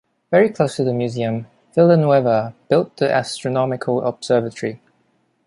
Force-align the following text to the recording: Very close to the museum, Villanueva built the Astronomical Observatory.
Very 0.31 0.49
close 0.49 0.77
to 0.77 0.83
the 0.83 0.95
museum, 0.95 1.45
Villanueva 1.75 2.55
built 2.69 2.97
the 2.97 3.13
Astronomical 3.13 4.01
Observatory. 4.01 4.81